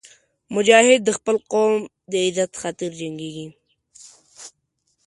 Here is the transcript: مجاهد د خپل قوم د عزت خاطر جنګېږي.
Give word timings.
مجاهد 0.55 1.01
د 1.05 1.09
خپل 1.17 1.35
قوم 1.51 1.73
د 2.11 2.13
عزت 2.25 2.51
خاطر 2.61 2.89
جنګېږي. 3.01 3.47